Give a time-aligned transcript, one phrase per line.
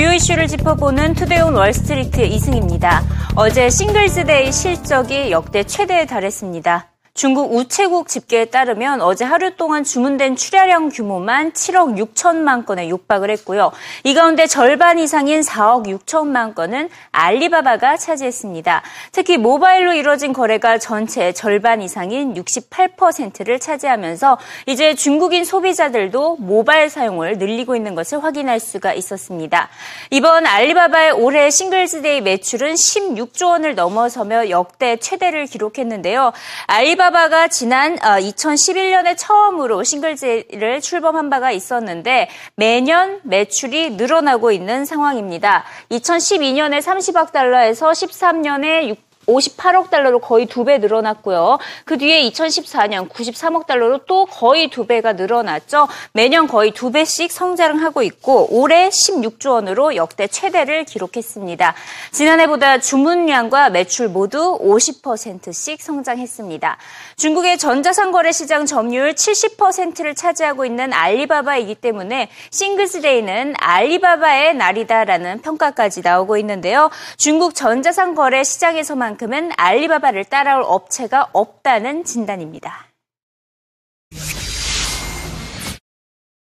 [0.00, 3.02] 주요 이슈를 짚어보는 Today on Wall Street 이승입니다.
[3.36, 6.88] 어제 Singles Day 실적이 역대 최대에 달했습니다.
[7.20, 13.72] 중국 우체국 집계에 따르면 어제 하루 동안 주문된 출하량 규모만 7억 6천만 건에 육박을 했고요.
[14.04, 18.80] 이 가운데 절반 이상인 4억 6천만 건은 알리바바가 차지했습니다.
[19.12, 27.76] 특히 모바일로 이뤄진 거래가 전체 절반 이상인 68%를 차지하면서 이제 중국인 소비자들도 모바일 사용을 늘리고
[27.76, 29.68] 있는 것을 확인할 수가 있었습니다.
[30.08, 36.32] 이번 알리바바의 올해 Singles Day 매출은 16조 원을 넘어서며 역대 최대를 기록했는데요.
[36.66, 45.64] 알리바바 알리바바가 지난 2011년에 어, 처음으로 Singles를 출범한 바가 있었는데 매년 매출이 늘어나고 있는 상황입니다.
[45.90, 51.58] 2012년에 30억 달러에서 13년에 6 58억 달러로 거의 두 배 늘어났고요.
[51.84, 55.88] 그 뒤에 2014년 93억 달러로 또 거의 두 배가 늘어났죠.
[56.12, 61.74] 매년 거의 두 배씩 성장하고 있고 올해 16조 원으로 역대 최대를 기록했습니다.
[62.12, 66.76] 지난해보다 주문량과 매출 모두 50%씩 성장했습니다.
[67.16, 76.36] 중국의 전자상 거래 시장 점유율 70%를 차지하고 있는 알리바바이기 때문에 싱글스데이는 알리바바의 날이다라는 평가까지 나오고
[76.38, 76.90] 있는데요.
[77.16, 82.87] 중국 전자상 거래 시장에서만 만큼은 알리바바를 따라올 업체가 없다는 진단입니다.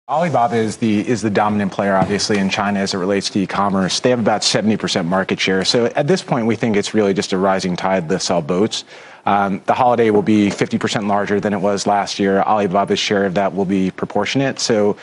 [0.06, 4.00] Alibaba is the is the dominant player, obviously, in China as it relates to e-commerce.
[4.00, 5.64] They have about 70% market share.
[5.64, 8.84] So at this point, we think it's really just a rising tide lifts all boats.
[9.24, 12.42] Um, the holiday will be 50% larger than it was last year.
[12.42, 14.60] Alibaba's share of that will be proportionate.
[14.60, 14.98] So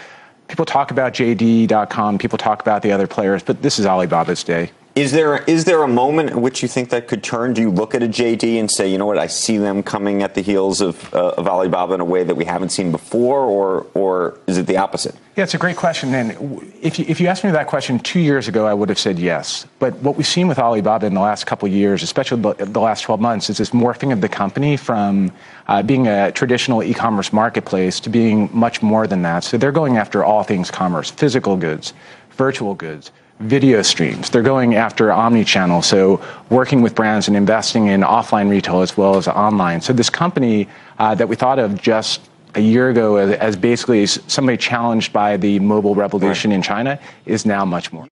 [0.48, 4.70] people talk about JD.com, people talk about the other players, but this is Alibaba's day.
[4.97, 7.53] Is there is there a moment in which you think that could turn?
[7.53, 10.23] Do you look at a JD and say, you know what, I see them coming
[10.23, 13.41] at the heels of, uh, of Alibaba in a way that we haven't seen before,
[13.41, 15.15] or or is it the opposite?
[15.37, 16.15] Yeah, it's a great question.
[16.15, 16.33] And
[16.81, 19.19] if you, if you asked me that question two years ago, I would have said
[19.19, 19.67] yes.
[19.81, 23.03] But what we've seen with Alibaba in the last couple of years, especially the last
[23.03, 25.31] 12 months, is this morphing of the company from
[25.69, 29.45] uh, being a traditional e-commerce marketplace to being much more than that.
[29.45, 31.93] So they're going after all things commerce, physical goods,
[32.31, 33.11] virtual goods
[33.41, 34.31] video streams.
[34.31, 39.17] They're going after omni-channel, so working with brands and investing in offline retail as well
[39.17, 39.81] as online.
[39.81, 42.23] So this company uh, that we thought of just
[42.55, 46.57] a year ago as, as basically somebody challenged by the mobile revolution right.
[46.57, 48.09] in China is now much more.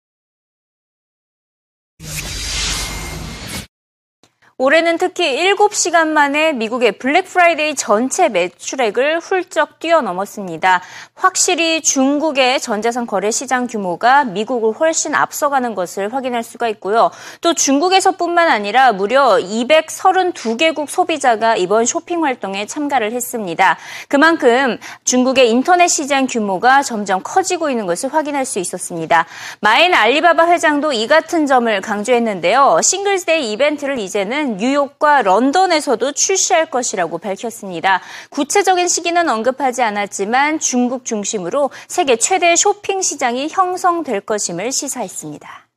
[4.61, 10.83] 올해는 특히 7시간 만에 미국의 블랙 프라이데이 전체 매출액을 훌쩍 뛰어넘었습니다.
[11.15, 17.13] 확실히 중국의 전자상거래 시장 규모가 미국을 훨씬 앞서가는 것을 확인할 수가 있고요.
[17.41, 23.79] 또 중국에서뿐만 아니라 무려 232개국 소비자가 이번 쇼핑 활동에 참가를 했습니다.
[24.09, 29.25] 그만큼 중국의 인터넷 시장 규모가 점점 커지고 있는 것을 확인할 수 있었습니다.
[29.61, 32.81] 마윈 알리바바 회장도 이 같은 점을 강조했는데요.
[32.83, 38.01] Singles Day 이벤트를 이제는 뉴욕과 런던에서도 출시할 것이라고 밝혔습니다.
[38.31, 45.69] 구체적인 시기는 언급하지 않았지만 중국 중심으로 세계 최대 쇼핑 시장이 형성될 것임을 시사했습니다.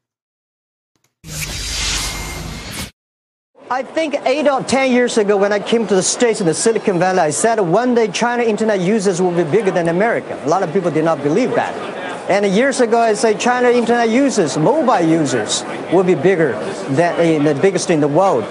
[3.69, 6.53] I think eight or ten years ago when I came to the States in the
[6.53, 10.37] Silicon Valley, I said one day China internet users will be bigger than America.
[10.43, 12.00] A lot of people did not believe that.
[12.31, 16.53] And years ago, I say China internet users, mobile users, will be bigger
[16.91, 18.45] than uh, the biggest in the world.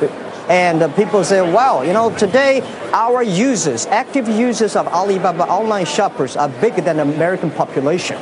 [0.51, 2.61] And people say, wow, you know, today
[2.93, 8.19] our users, active users of Alibaba online shoppers are bigger than the American population.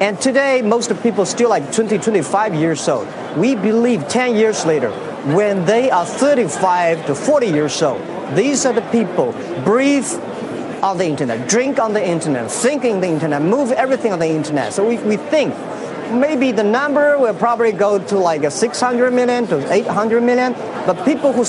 [0.00, 3.08] And today, most of people still like 20, 25 years old.
[3.36, 4.92] We believe 10 years later,
[5.34, 8.00] when they are 35 to 40 years old,
[8.36, 9.32] these are the people
[9.64, 10.06] breathe
[10.82, 14.28] on the internet, drink on the internet, think in the internet, move everything on the
[14.28, 14.72] internet.
[14.72, 15.54] So we, we think
[16.12, 20.52] maybe the number will probably go to like a 600 million to 800 million,
[20.86, 21.44] but people who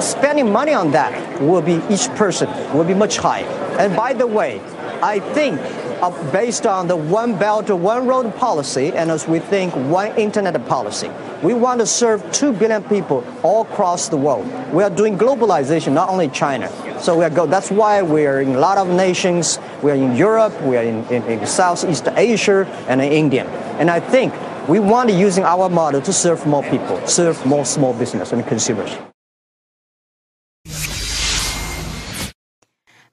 [0.00, 3.46] spending money on that will be each person will be much higher.
[3.78, 4.60] And by the way,
[5.02, 5.60] I think
[6.00, 10.64] uh, based on the one belt one road policy and as we think one internet
[10.66, 11.10] policy,
[11.42, 14.46] we want to serve 2 billion people all across the world.
[14.72, 16.70] We are doing globalization, not only China.
[17.00, 19.58] So we are go, that's why we are in a lot of nations.
[19.82, 23.46] We are in Europe, we are in, in, in Southeast Asia, and in India.
[23.78, 24.34] And I think
[24.68, 28.46] we want to using our model to serve more people, serve more small business and
[28.46, 28.96] consumers.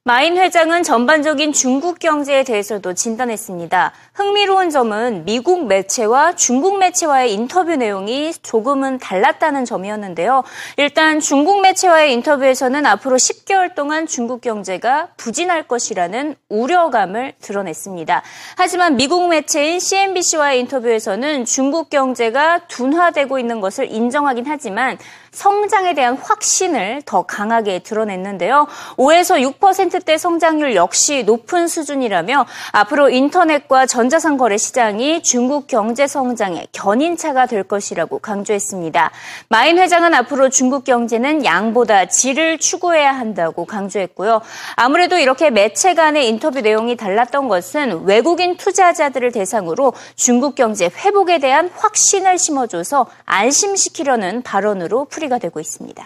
[0.08, 3.92] 마인 회장은 전반적인 중국 경제에 대해서도 진단했습니다.
[4.14, 10.44] 흥미로운 점은 미국 매체와 중국 매체와의 인터뷰 내용이 조금은 달랐다는 점이었는데요.
[10.78, 18.22] 일단 중국 매체와의 인터뷰에서는 앞으로 10개월 동안 중국 경제가 부진할 것이라는 우려감을 드러냈습니다.
[18.58, 25.00] 하지만 미국 매체인 CNBC와의 인터뷰에서는 중국 경제가 둔화되고 있는 것을 인정하긴 하지만
[25.36, 28.68] 성장에 대한 확신을 더 강하게 드러냈는데요.
[28.98, 37.46] 5에서 6%대 성장률 역시 높은 수준이라며 앞으로 인터넷과 전자상 거래 시장이 중국 경제 성장의 견인차가
[37.46, 39.12] 될 것이라고 강조했습니다.
[39.50, 44.42] 마인 회장은 앞으로 중국 경제는 양보다 질을 추구해야 한다고 강조했고요.
[44.76, 51.70] 아무래도 이렇게 매체 간의 인터뷰 내용이 달랐던 것은 외국인 투자자들을 대상으로 중국 경제 회복에 대한
[51.76, 56.05] 확신을 심어줘서 안심시키려는 발언으로 풀이 소리가 되고 있습니다.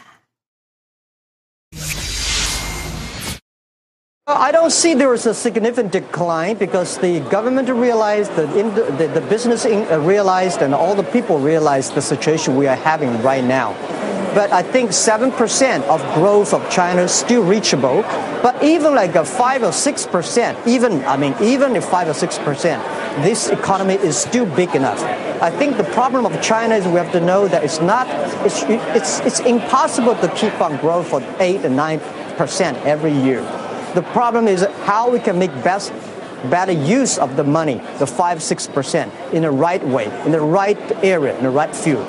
[4.27, 8.47] I don't see there is a significant decline because the government realized, the,
[8.97, 13.23] the, the business uh, realized, and all the people realized the situation we are having
[13.23, 13.77] right now.
[14.35, 18.03] But I think 7% of growth of China is still reachable.
[18.43, 23.23] But even like a 5 or 6%, even, I mean, even if 5 or 6%,
[23.23, 25.01] this economy is still big enough.
[25.42, 28.08] I think the problem of China is we have to know that it's not,
[28.46, 33.42] it's, it's, it's impossible to keep on growth for 8 and 9% every year.
[33.96, 35.94] The problem is how we can make best
[36.50, 40.78] better use of the money, the 5 6%, in the right way, in the right
[41.04, 42.08] area, in the right field.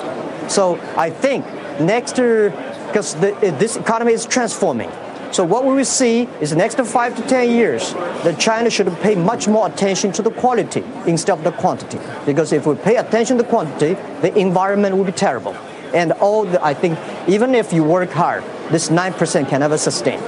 [0.51, 1.45] So I think
[1.79, 2.49] next year,
[2.87, 4.91] because this economy is transforming,
[5.31, 7.93] so what we will see is the next five to ten years,
[8.23, 11.99] that China should pay much more attention to the quality instead of the quantity.
[12.25, 15.53] Because if we pay attention to quantity, the environment will be terrible.
[15.93, 20.21] And all the, I think, even if you work hard, this 9% can never sustain.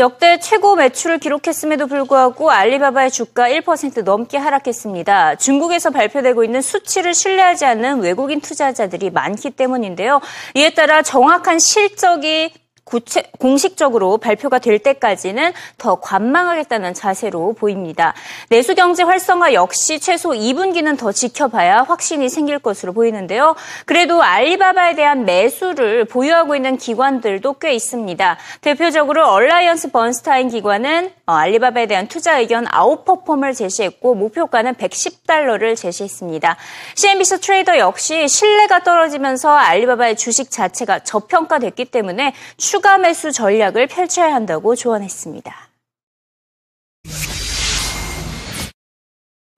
[0.00, 5.34] 역대 최고 매출을 기록했음에도 불구하고 알리바바의 주가 1% 넘게 하락했습니다.
[5.34, 10.20] 중국에서 발표되고 있는 수치를 신뢰하지 않는 외국인 투자자들이 많기 때문인데요.
[10.54, 12.50] 이에 따라 정확한 실적이
[12.90, 18.14] 구체, 공식적으로 발표가 될 때까지는 더 관망하겠다는 자세로 보입니다.
[18.48, 23.54] 내수 경제 활성화 역시 최소 2분기는 더 지켜봐야 확신이 생길 것으로 보이는데요.
[23.86, 28.38] 그래도 알리바바에 대한 매수를 보유하고 있는 기관들도 꽤 있습니다.
[28.60, 36.56] 대표적으로 얼라이언스 번스타인 기관은 어, 알리바바에 대한 투자 의견 아웃퍼폼을 제시했고 목표가는 110달러를 제시했습니다.
[36.96, 44.74] CNBC 트레이더 역시 신뢰가 떨어지면서 알리바바의 주식 자체가 저평가됐기 때문에 추가 매수 전략을 펼쳐야 한다고
[44.74, 45.69] 조언했습니다.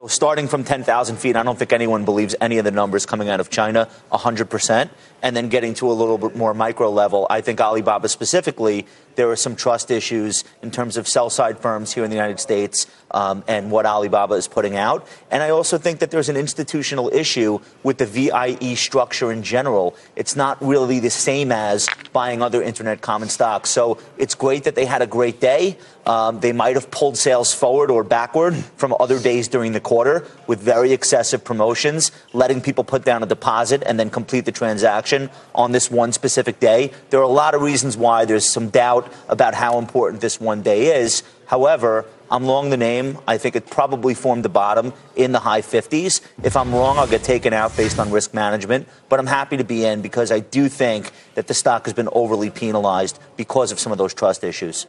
[0.08, 3.38] Starting from 10,000 feet, I don't think anyone believes any of the numbers coming out
[3.38, 4.90] of China 100%.
[5.22, 8.84] And then getting to a little bit more micro level, I think Alibaba specifically,
[9.14, 12.40] there are some trust issues in terms of sell side firms here in the United
[12.40, 15.06] States um, and what Alibaba is putting out.
[15.30, 19.94] And I also think that there's an institutional issue with the VIE structure in general.
[20.16, 23.70] It's not really the same as buying other internet common stocks.
[23.70, 25.78] So it's great that they had a great day.
[26.04, 30.26] Um, they might have pulled sales forward or backward from other days during the quarter
[30.46, 35.30] with very excessive promotions, letting people put down a deposit and then complete the transaction
[35.54, 36.90] on this one specific day.
[37.10, 40.62] There are a lot of reasons why there's some doubt about how important this one
[40.62, 41.22] day is.
[41.46, 43.18] However, I'm long the name.
[43.28, 46.22] I think it probably formed the bottom in the high 50s.
[46.42, 48.88] If I'm wrong, I'll get taken out based on risk management.
[49.10, 52.08] But I'm happy to be in because I do think that the stock has been
[52.10, 54.86] overly penalized because of some of those trust issues.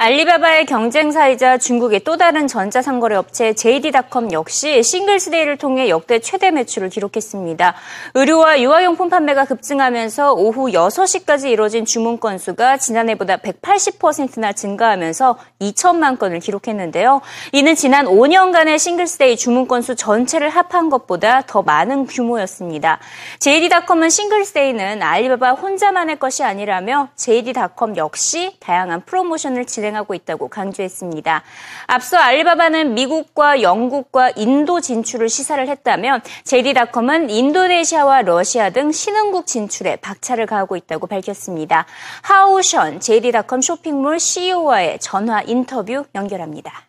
[0.00, 6.88] 알리바바의 경쟁사이자 중국의 또 다른 전자상거래 업체 JD.com 역시 Singles Day를 통해 역대 최대 매출을
[6.88, 7.74] 기록했습니다.
[8.14, 17.20] 의류와 유아용품 판매가 급증하면서 오후 6시까지 이뤄진 주문 건수가 지난해보다 180%나 증가하면서 2천만 건을 기록했는데요.
[17.50, 23.00] 이는 지난 5년간의 Singles Day 주문 건수 전체를 합한 것보다 더 많은 규모였습니다.
[23.40, 31.42] JD.com은 Singles Day는 알리바바 혼자만의 것이 아니라며 JD.com 역시 다양한 프로모션을 진행 진행하고 있다고 강조했습니다.
[31.86, 40.46] 앞서 알리바바는 미국과 영국과 인도 진출을 시사를 했다면 JD.com은 인도네시아와 러시아 등 신흥국 진출에 박차를
[40.46, 41.86] 가하고 있다고 밝혔습니다.
[42.22, 46.87] 하우션 JD.com 쇼핑몰 CEO와의 전화 인터뷰 연결합니다.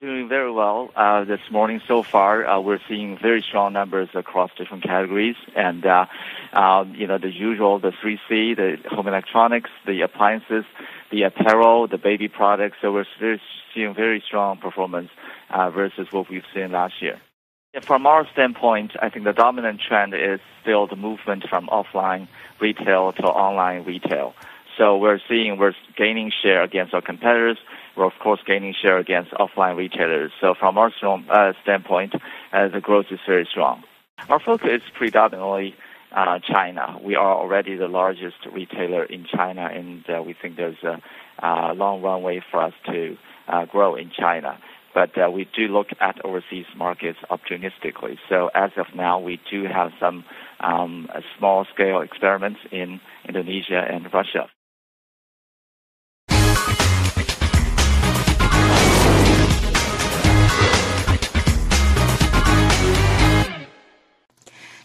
[0.00, 2.46] Doing very well uh, this morning so far.
[2.46, 6.06] Uh, we're seeing very strong numbers across different categories, and uh,
[6.52, 10.64] um, you know the usual, the 3C, the home electronics, the appliances,
[11.10, 12.76] the apparel, the baby products.
[12.80, 13.06] So we're
[13.74, 15.10] seeing very strong performance
[15.50, 17.20] uh, versus what we've seen last year.
[17.82, 22.28] From our standpoint, I think the dominant trend is still the movement from offline
[22.60, 24.34] retail to online retail.
[24.78, 27.58] So we're seeing we're gaining share against our competitors.
[27.96, 30.30] We're of course gaining share against offline retailers.
[30.40, 32.14] So from our uh, standpoint,
[32.52, 33.82] uh, the growth is very strong.
[34.28, 35.74] Our focus is predominantly
[36.12, 36.96] uh, China.
[37.02, 41.02] We are already the largest retailer in China, and uh, we think there's a,
[41.44, 43.16] a long runway for us to
[43.48, 44.58] uh, grow in China
[44.94, 48.16] but uh, we do look at overseas markets opportunistically.
[48.28, 50.24] So as of now, we do have some
[50.58, 54.48] um, small scale experiments in Indonesia and Russia.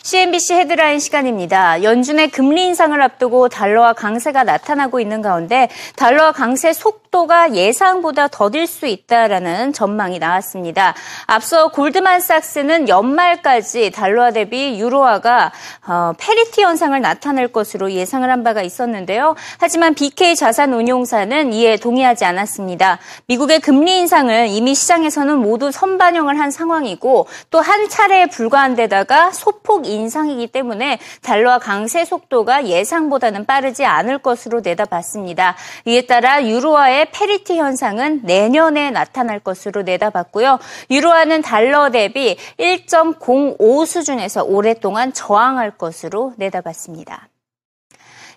[0.04, 1.82] CNBC 헤드라인 시간입니다.
[1.82, 8.86] 연준의 금리 인상을 앞두고 달러화 강세가 나타나고 있는 가운데 달러화 강세 속도가 예상보다 더딜 수
[8.86, 10.94] 있다라는 전망이 나왔습니다.
[11.26, 15.52] 앞서 골드만삭스는 연말까지 달러화 대비 유로화가
[15.88, 19.36] 어, parity 현상을 나타낼 것으로 예상을 한 바가 있었는데요.
[19.58, 23.00] 하지만 BK 자산운용사는 이에 동의하지 않았습니다.
[23.28, 29.88] 미국의 금리 인상을 이미 시장에서는 모두 선반영을 한 상황이고 또 한 차례에 불과한 데다가 소폭
[29.94, 35.56] 인상이기 때문에 달러화 강세 속도가 예상보다는 빠르지 않을 것으로 내다봤습니다.
[35.86, 40.60] 이에 따라 유로화의 parity 현상은 내년에 나타날 것으로 내다봤고요.
[40.90, 47.33] 유로화는 달러 대비 1.05 수준에서 오랫동안 저항할 것으로 내다봤습니다.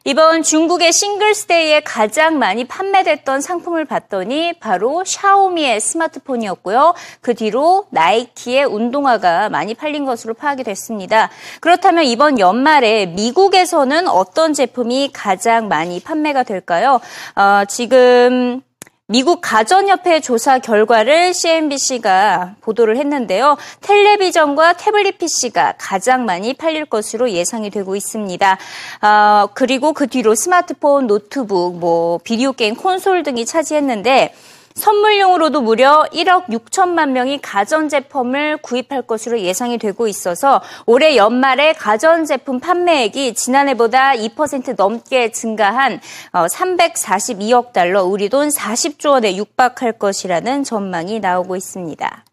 [0.09, 6.95] 이번 중국의 Singles Day에 가장 많이 판매됐던 상품을 봤더니 바로 샤오미의 스마트폰이었고요.
[7.21, 11.29] 그 뒤로 나이키의 운동화가 많이 팔린 것으로 파악이 됐습니다.
[11.61, 17.01] 그렇다면 이번 연말에 미국에서는 어떤 제품이 가장 많이 판매가 될까요?
[17.35, 18.63] 어, 지금
[19.09, 23.57] 미국 가전협회 조사 결과를 CNBC가 보도를 했는데요.
[23.81, 28.59] 텔레비전과 태블릿 PC가 가장 많이 팔릴 것으로 예상이 되고 있습니다.
[29.03, 34.35] 어, 그리고 그 뒤로 스마트폰, 노트북, 뭐 비디오 게임 콘솔 등이 차지했는데
[34.77, 43.35] 선물용으로도 무려 1억 6천만 명이 가전제품을 구입할 것으로 예상이 되고 있어서 올해 연말에 가전제품 판매액이
[43.35, 46.01] 지난해보다 2% 넘게 증가한
[46.33, 52.26] 342억 어, 달러, 우리 돈 40조 원에 육박할 것이라는 전망이 나오고 있습니다.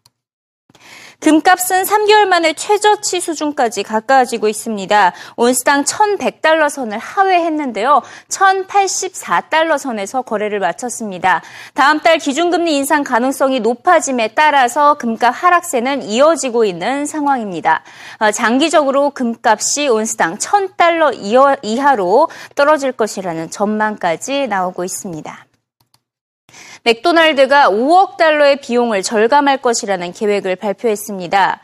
[1.24, 5.14] 금값은 3개월 만에 최저치 수준까지 가까워지고 있습니다.
[5.36, 8.02] 온스당 1,100달러 선을 하회했는데요.
[8.28, 11.40] 1,084달러 선에서 거래를 마쳤습니다.
[11.72, 17.84] 다음 달 기준금리 인상 가능성이 높아짐에 따라서 금값 하락세는 이어지고 있는 상황입니다.
[18.18, 25.46] 어, 장기적으로 금값이 온스당 1,000달러 이하로 떨어질 것이라는 전망까지 나오고 있습니다.
[26.82, 31.60] 맥도날드가 5억 달러의 비용을 절감할 것이라는 계획을 발표했습니다.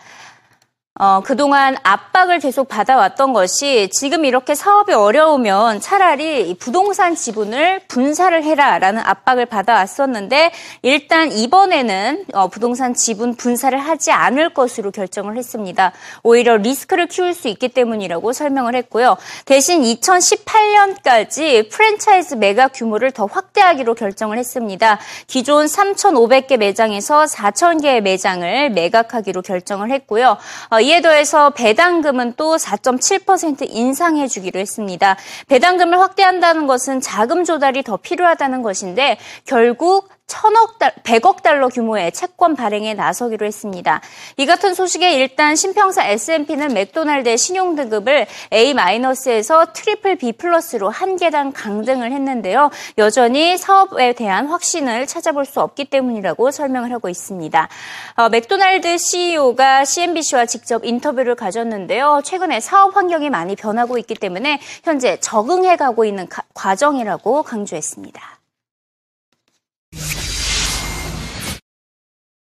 [1.02, 9.00] 어, 그동안 압박을 계속 받아왔던 것이 지금 이렇게 사업이 어려우면 차라리 부동산 지분을 분사를 해라라는
[9.06, 10.52] 압박을 받아왔었는데
[10.82, 15.92] 일단 이번에는 어, 부동산 지분 분사를 하지 않을 것으로 결정을 했습니다.
[16.22, 19.16] 오히려 리스크를 키울 수 있기 때문이라고 설명을 했고요.
[19.46, 24.98] 대신 2018년까지 프랜차이즈 매각 규모를 더 확대하기로 결정을 했습니다.
[25.26, 30.36] 기존 3,500개 매장에서 4,000개의 매장을 매각하기로 결정을 했고요.
[30.68, 35.16] 어, 이에 더해서 배당금은 또 4.7% 인상해 주기로 했습니다.
[35.46, 42.54] 배당금을 확대한다는 것은 자금 조달이 더 필요하다는 것인데 결국 천억 달, 100억 달러 규모의 채권
[42.54, 44.00] 발행에 나서기로 했습니다.
[44.36, 51.52] 이 같은 소식에 일단 신평사 S&P는 맥도날드의 신용 등급을 A-에서 트리플 B 플러스로 한 계단
[51.52, 52.70] 강등을 했는데요.
[52.96, 57.68] 여전히 사업에 대한 확신을 찾아볼 수 없기 때문이라고 설명을 하고 있습니다.
[58.14, 62.22] 어, 맥도날드 CEO가 CNBC와 직접 인터뷰를 가졌는데요.
[62.24, 68.39] 최근에 사업 환경이 많이 변하고 있기 때문에 현재 적응해 가고 있는 가, 과정이라고 강조했습니다.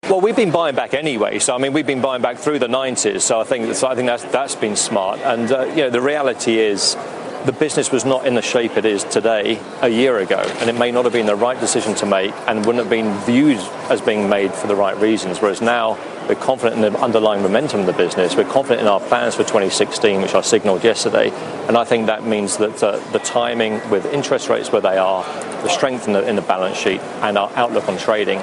[0.08, 1.40] Well, we've been buying back anyway.
[1.40, 3.22] So I mean, we've been buying back through the 90s.
[3.22, 5.18] So I think so I think that's that's been smart.
[5.18, 6.96] And uh, you know, the reality is.
[7.44, 10.72] The business was not in the shape it is today a year ago, and it
[10.72, 13.58] may not have been the right decision to make and wouldn't have been viewed
[13.88, 15.40] as being made for the right reasons.
[15.40, 15.96] Whereas now
[16.28, 19.44] we're confident in the underlying momentum of the business, we're confident in our plans for
[19.44, 21.30] 2016, which I signalled yesterday,
[21.68, 25.22] and I think that means that uh, the timing with interest rates where they are,
[25.62, 28.42] the strength in the, in the balance sheet, and our outlook on trading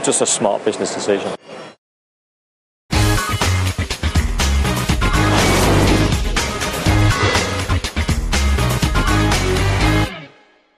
[0.00, 1.30] just a smart business decision.